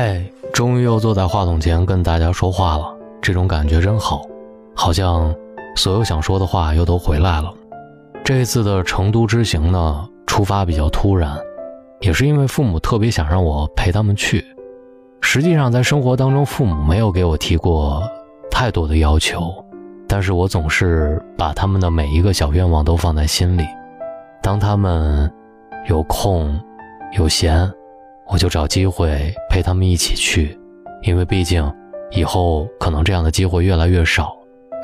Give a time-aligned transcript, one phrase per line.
[0.00, 2.90] 哎，终于又坐在话筒前跟大家说话了，
[3.20, 4.22] 这种感觉真好，
[4.74, 5.30] 好像
[5.76, 7.52] 所有想说的话又都回来了。
[8.24, 11.36] 这一次的成都之行呢，出发比较突然，
[12.00, 14.42] 也是因为父母特别想让我陪他们去。
[15.20, 18.02] 实际上，在生活当中，父母没有给我提过
[18.50, 19.52] 太多的要求，
[20.08, 23.66] 但是我总是把他们的每一个小愿望都放在心里。
[24.42, 25.30] 当他们
[25.90, 26.58] 有空、
[27.18, 27.70] 有闲。
[28.32, 30.56] 我就找机会陪他们一起去，
[31.02, 31.68] 因为毕竟
[32.12, 34.32] 以后可能这样的机会越来越少，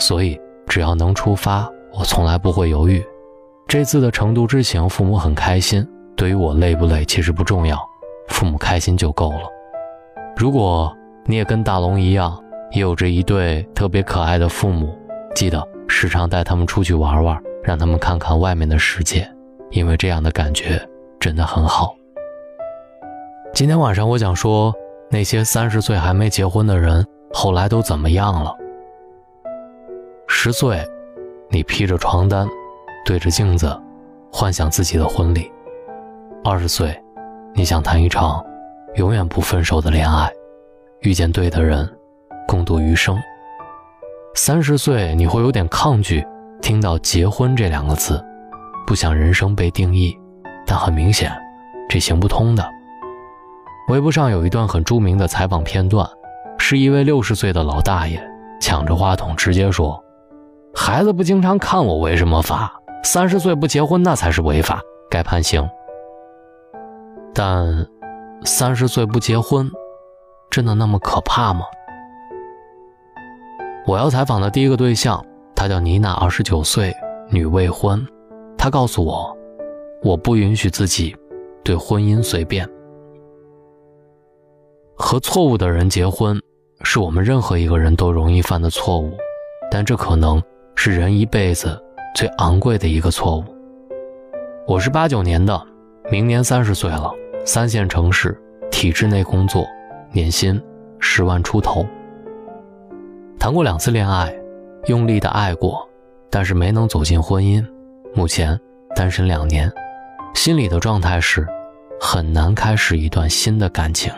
[0.00, 3.02] 所以只要能出发，我从来不会犹豫。
[3.68, 5.86] 这次的成都之行，父母很开心。
[6.16, 7.78] 对于我累不累其实不重要，
[8.28, 9.42] 父母开心就够了。
[10.36, 10.94] 如果
[11.24, 12.36] 你也跟大龙一样，
[12.72, 14.96] 也有着一对特别可爱的父母，
[15.34, 19.28] 记得时常带他们出去玩玩，让他们看看外面的世界，
[19.70, 20.80] 因为这样的感觉
[21.20, 21.95] 真的很好。
[23.56, 24.70] 今天晚上我想说，
[25.10, 28.54] 那些三十岁还没结婚的人，后来都怎么样了？
[30.28, 30.84] 十岁，
[31.48, 32.46] 你披着床单，
[33.06, 33.74] 对着镜子，
[34.30, 35.50] 幻想自己的婚礼；
[36.44, 37.02] 二十岁，
[37.54, 38.44] 你想谈一场
[38.96, 40.30] 永远不分手的恋爱，
[41.00, 41.90] 遇见对的人，
[42.46, 43.16] 共度余生；
[44.34, 46.22] 三十岁，你会有点抗拒
[46.60, 48.22] 听到“结婚”这两个字，
[48.86, 50.14] 不想人生被定义，
[50.66, 51.32] 但很明显，
[51.88, 52.75] 这行不通的。
[53.88, 56.04] 微博上有一段很著名的采访片段，
[56.58, 58.20] 是一位六十岁的老大爷
[58.60, 60.02] 抢着话筒直接说
[60.74, 62.72] ：“孩子不经常看我，为什么罚？
[63.04, 65.64] 三十岁不结婚那才是违法，该判刑。
[67.32, 67.86] 但
[68.42, 69.70] 三十岁不结婚，
[70.50, 71.64] 真的那么可怕吗？”
[73.86, 75.24] 我要采访的第一个对象，
[75.54, 76.92] 她叫妮娜，二十九岁，
[77.30, 78.04] 女未婚。
[78.58, 79.32] 她告诉我
[80.02, 81.14] ：“我不允许自己
[81.62, 82.68] 对婚姻随便。”
[84.98, 86.40] 和错误的人结婚，
[86.82, 89.14] 是我们任何一个人都容易犯的错误，
[89.70, 90.42] 但这可能
[90.74, 91.78] 是人一辈子
[92.14, 93.44] 最昂贵的一个错误。
[94.66, 95.62] 我是八九年的，
[96.10, 97.12] 明年三十岁了，
[97.44, 98.40] 三线城市，
[98.70, 99.66] 体制内工作，
[100.12, 100.60] 年薪
[100.98, 101.86] 十万出头。
[103.38, 104.34] 谈过两次恋爱，
[104.86, 105.86] 用力的爱过，
[106.30, 107.62] 但是没能走进婚姻。
[108.14, 108.58] 目前
[108.94, 109.70] 单身两年，
[110.34, 111.46] 心里的状态是
[112.00, 114.10] 很难开始一段新的感情。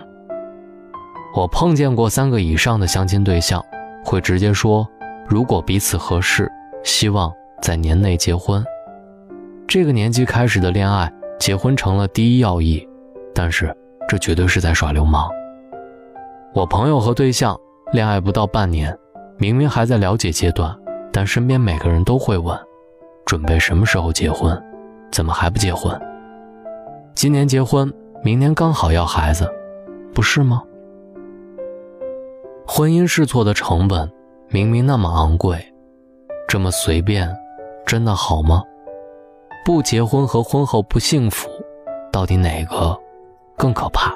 [1.38, 3.65] 我碰见过三个以上的相亲对象，
[4.04, 4.84] 会直接说，
[5.25, 6.50] 如果彼此合适，
[6.82, 7.32] 希望
[7.62, 8.65] 在年内结婚。
[9.69, 12.84] 这个年纪开始的恋爱，结婚成了第一要义，
[13.32, 13.72] 但是
[14.09, 15.31] 这绝对是在耍流氓。
[16.53, 17.56] 我朋友和对象
[17.93, 18.93] 恋爱不到半年，
[19.37, 20.77] 明明还在了解阶段，
[21.12, 22.59] 但身边每个人都会问，
[23.25, 24.60] 准备什么时候结婚？
[25.12, 25.97] 怎么还不结婚？
[27.15, 27.94] 今年结婚，
[28.25, 29.48] 明年刚好要孩子，
[30.12, 30.65] 不是吗？
[32.71, 34.09] 婚姻试错的成本
[34.51, 35.59] 明明那么昂贵，
[36.47, 37.34] 这么随便，
[37.87, 38.62] 真的好吗？
[39.65, 41.49] 不结婚和婚后不幸福，
[42.12, 42.95] 到底哪个
[43.57, 44.15] 更可怕？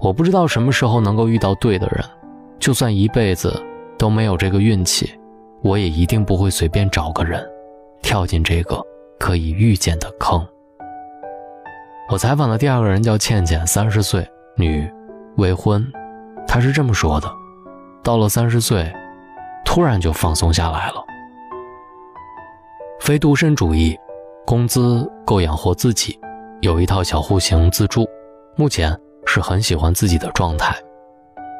[0.00, 2.02] 我不知道什么时候能够遇到对的人，
[2.58, 3.62] 就算一辈子
[3.98, 5.12] 都没有这个运气，
[5.60, 7.46] 我也一定不会随便找个人，
[8.00, 8.82] 跳进这个
[9.20, 10.44] 可以预见的坑。
[12.10, 14.26] 我采访的第二个人叫倩倩，三十岁，
[14.56, 14.90] 女，
[15.36, 15.86] 未婚。
[16.54, 17.28] 他是这么说的：
[18.00, 18.88] 到了三十岁，
[19.64, 21.04] 突然就放松下来了。
[23.00, 23.98] 非独身主义，
[24.46, 26.16] 工资够养活自己，
[26.60, 28.06] 有一套小户型自住，
[28.54, 30.72] 目前是很喜欢自己的状态，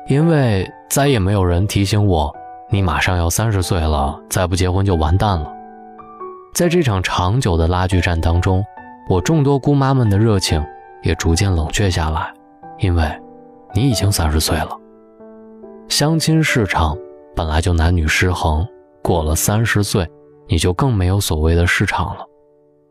[0.06, 2.33] 因为再也没有人提醒我，
[2.71, 5.53] 你马上要三十岁了，再不结婚就完蛋了。
[6.54, 8.65] 在这场长久的拉锯战当中，
[9.09, 10.65] 我众多姑妈们的热情
[11.03, 12.33] 也逐渐冷却下来，
[12.78, 13.04] 因为。
[13.77, 14.69] 你已经三十岁了，
[15.97, 16.99] 相亲市场
[17.37, 18.66] 本来就男女失衡，
[19.00, 20.05] 过了三十岁，
[20.49, 22.27] 你就更没有所谓的市场了。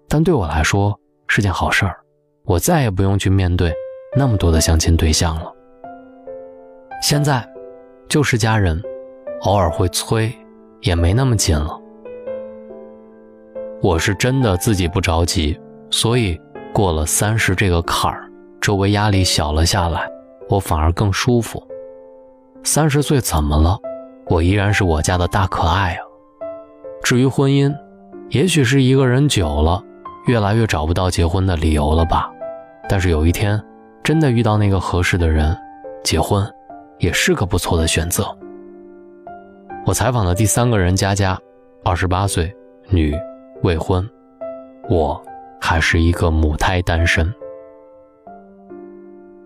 [0.07, 0.97] 但对我来说
[1.27, 1.99] 是件好事儿，
[2.45, 3.73] 我再也不用去面对
[4.15, 5.53] 那么多的相亲对象了。
[7.01, 7.45] 现在，
[8.07, 8.81] 就是家人，
[9.41, 10.33] 偶尔会催，
[10.79, 11.77] 也没那么紧了。
[13.81, 15.59] 我是真的自己不着急，
[15.91, 16.39] 所以
[16.73, 18.31] 过了三十这个坎儿，
[18.61, 20.09] 周围压力小了下来。
[20.47, 21.61] 我反而更舒服。
[22.63, 23.77] 三十岁怎么了？
[24.27, 26.01] 我依然是我家的大可爱啊。
[27.03, 27.75] 至于婚姻，
[28.29, 29.83] 也许是一个人久了，
[30.27, 32.31] 越来越找不到结婚的理由了吧。
[32.87, 33.61] 但是有一天，
[34.01, 35.55] 真的遇到那个合适的人，
[36.03, 36.49] 结婚
[36.99, 38.25] 也是个不错的选择。
[39.85, 41.37] 我采访的第三个人佳佳，
[41.83, 42.55] 二十八岁，
[42.89, 43.13] 女，
[43.61, 44.09] 未婚，
[44.89, 45.21] 我
[45.59, 47.31] 还是一个母胎单身，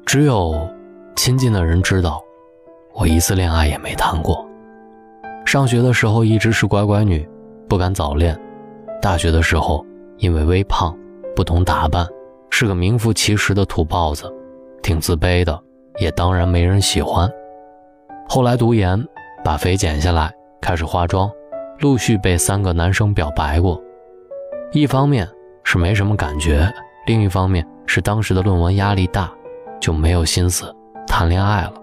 [0.05, 0.55] 只有。
[1.15, 2.21] 亲近的人知道，
[2.99, 4.43] 我一次恋爱也没谈过。
[5.45, 7.29] 上学的时候一直是乖乖女，
[7.69, 8.35] 不敢早恋。
[8.99, 9.85] 大学的时候
[10.17, 10.97] 因为微胖，
[11.35, 12.07] 不懂打扮，
[12.49, 14.33] 是个名副其实的土包子，
[14.81, 15.61] 挺自卑的，
[15.99, 17.29] 也当然没人喜欢。
[18.27, 18.99] 后来读研，
[19.43, 21.29] 把肥减下来，开始化妆，
[21.79, 23.79] 陆续被三个男生表白过。
[24.71, 25.29] 一方面
[25.63, 26.67] 是没什么感觉，
[27.05, 29.31] 另一方面是当时的论文压力大，
[29.79, 30.75] 就没有心思。
[31.05, 31.73] 谈恋爱了，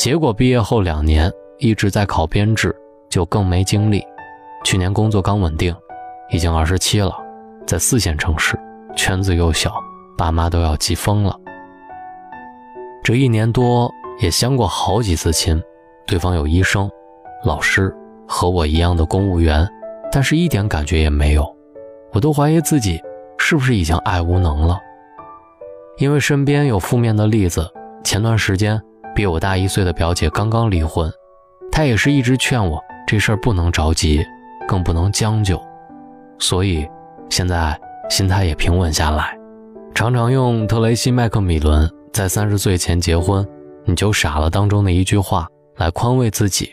[0.00, 2.74] 结果毕业后两年一直在考编制，
[3.10, 4.02] 就更没精力。
[4.64, 5.76] 去年工作刚稳定，
[6.30, 7.14] 已经二十七了，
[7.66, 8.58] 在四线城市，
[8.96, 9.70] 圈子又小，
[10.16, 11.36] 爸妈都要急疯了。
[13.04, 13.92] 这一年多
[14.22, 15.62] 也相过好几次亲，
[16.06, 16.90] 对方有医生、
[17.44, 17.94] 老师
[18.26, 19.68] 和我一样的公务员，
[20.10, 21.44] 但是一点感觉也没有，
[22.14, 22.98] 我都怀疑自己
[23.36, 24.80] 是不是已经爱无能了。
[25.98, 27.70] 因为身边有负面的例子。
[28.02, 28.80] 前段时间，
[29.20, 31.12] 比我大一岁的表姐刚刚离婚，
[31.70, 34.24] 她也是一直劝我这事儿不能着急，
[34.66, 35.62] 更不能将就，
[36.38, 36.88] 所以
[37.28, 37.78] 现在
[38.08, 39.38] 心态也平稳下来，
[39.94, 43.46] 常常用特雷西·麦克米伦在三十岁前结婚
[43.84, 45.46] 你就傻了当中的一句话
[45.76, 46.70] 来宽慰自己，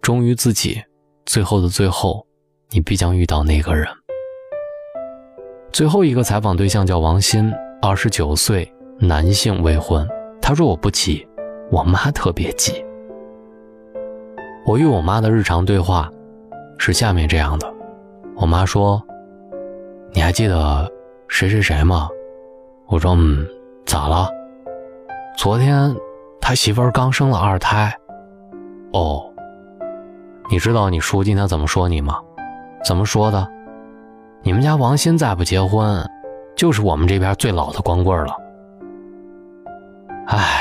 [0.00, 0.82] 忠于自己，
[1.26, 2.26] 最后的最后，
[2.70, 3.86] 你必将遇到那个人。
[5.70, 7.52] 最后一个采访对象叫王鑫，
[7.82, 10.08] 二十九岁，男性，未婚。
[10.40, 11.26] 他说我不急，
[11.72, 12.84] 我妈特别急。
[14.66, 16.06] 我与我妈的日常对话
[16.76, 17.66] 是下面这样的：
[18.36, 19.02] 我妈说
[20.12, 20.86] ：“你还记得
[21.28, 22.10] 谁谁谁吗？”
[22.88, 23.46] 我说：“嗯，
[23.86, 24.28] 咋了？
[25.34, 25.96] 昨天
[26.42, 27.90] 他媳妇儿刚生了二胎。”
[28.92, 29.24] 哦，
[30.50, 32.20] 你知道你叔今天怎么说你吗？
[32.84, 33.48] 怎么说的？
[34.42, 36.06] 你们家王鑫再不结婚，
[36.54, 38.36] 就是我们这边最老的光棍了。
[40.26, 40.51] 唉，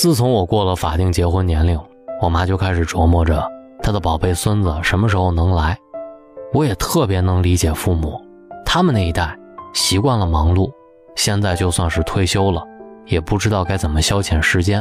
[0.00, 1.76] 自从我过了法定结婚年龄，
[2.20, 3.44] 我妈就开始琢磨着
[3.82, 5.76] 她的宝贝孙子什么时候能来。
[6.54, 8.16] 我也特别能理解父母，
[8.64, 9.36] 他们那一代
[9.72, 10.70] 习惯了忙碌，
[11.16, 12.62] 现在就算是退休了，
[13.06, 14.80] 也不知道该怎么消遣时间。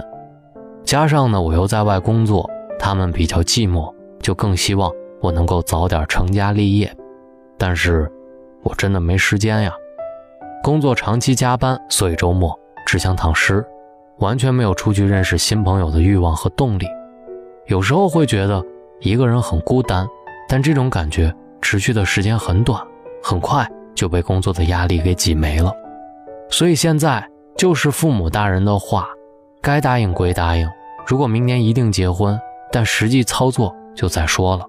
[0.83, 2.47] 加上呢，我又在外工作，
[2.77, 6.95] 他们比较寂寞，就更希望我能够早点成家立业。
[7.57, 8.07] 但是，
[8.61, 9.73] 我真的没时间呀，
[10.61, 12.55] 工作长期加班，所以周末
[12.85, 13.65] 只想躺尸。
[14.19, 16.87] 完全没有出去认识新朋友的欲望和动力，
[17.67, 18.63] 有时候会觉得
[18.99, 20.07] 一个人很孤单，
[20.49, 22.81] 但这种感觉持续的时间很短，
[23.21, 25.71] 很快就被工作的压力给挤没了。
[26.49, 27.23] 所以现在
[27.55, 29.07] 就是父母大人的话，
[29.61, 30.67] 该答应归答应。
[31.05, 32.39] 如果明年一定结婚，
[32.71, 34.65] 但实际操作就再说了。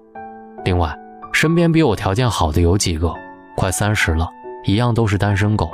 [0.65, 0.95] 另外，
[1.33, 3.15] 身边比我条件好的有几个，
[3.57, 4.29] 快三十了，
[4.65, 5.71] 一样都是单身狗，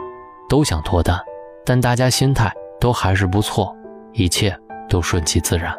[0.49, 1.19] 都想脱单，
[1.67, 2.53] 但大家心态。
[2.85, 3.75] 都还是不错，
[4.13, 4.55] 一切
[4.91, 5.75] 都顺其自然。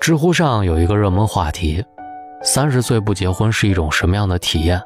[0.00, 1.84] 知乎上有一个热门话题：
[2.42, 4.82] 三十岁不结婚是一种什么样的体验？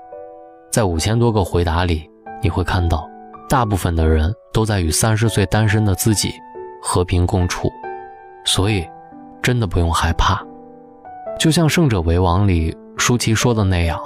[0.70, 2.06] 在五千多个回答里，
[2.42, 3.08] 你会看到，
[3.48, 6.34] 大部分的人都在与三十岁单身的自己
[6.82, 7.70] 和平共处。
[8.44, 8.86] 所以，
[9.40, 10.44] 真的不用害怕。
[11.38, 13.98] 就像《胜者为王》里舒淇说的那样，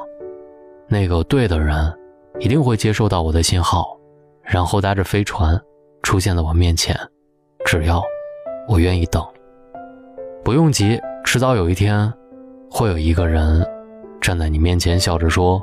[0.87, 1.93] 那个对的人
[2.39, 3.99] 一定会接收到我的信号，
[4.45, 5.61] 然后搭着飞船。
[6.03, 6.97] 出现在我面前，
[7.65, 8.03] 只要
[8.69, 9.23] 我愿意等，
[10.45, 12.13] 不用急，迟早有一天，
[12.71, 13.67] 会有一个人
[14.21, 15.61] 站在你面前，笑着说：“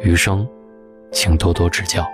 [0.00, 0.46] 余生，
[1.10, 2.06] 请多多指教。”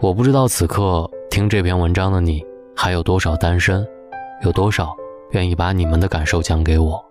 [0.00, 2.40] 我不知道此刻听这篇文章的你
[2.76, 3.84] 还有多少单身，
[4.42, 4.94] 有多少
[5.32, 7.04] 愿意把你们的感受讲给我。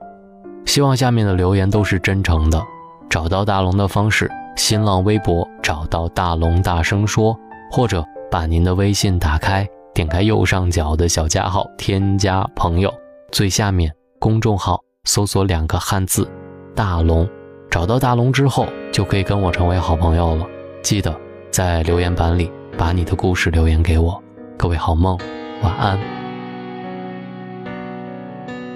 [0.65, 2.61] 希望下面的留言都是真诚的。
[3.09, 7.37] 找到大龙的方式：新浪微博找到大龙，大声说，
[7.71, 12.93] 或者把您的微信打开，点开右上角的小加号，添加朋友，
[13.31, 16.29] 最下面公众号搜索两个汉字
[16.75, 17.27] “大龙”，
[17.71, 20.45] 找到大龙之后，就可以跟我成为好朋友了。
[20.83, 21.15] 记得
[21.49, 24.21] 在留言板里把你的故事留言给我。
[24.57, 25.17] 各位好梦，
[25.61, 25.97] 晚安。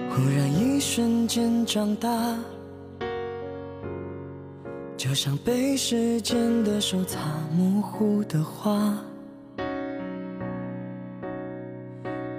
[0.10, 2.10] 忽然一瞬间长大。
[5.04, 7.18] 就像被时间的手擦
[7.58, 8.94] 模糊的画，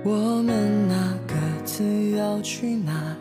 [0.04, 3.16] 我们那各自要去哪？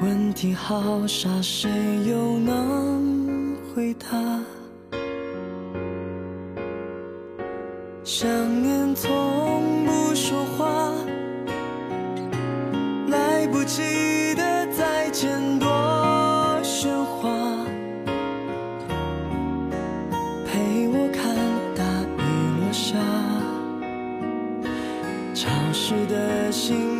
[0.00, 1.68] 问题好傻，谁
[2.08, 4.08] 又能回答？
[8.02, 8.26] 想
[8.62, 10.90] 念从不说话，
[13.08, 15.79] 来不及的再见多。
[26.70, 26.99] 心。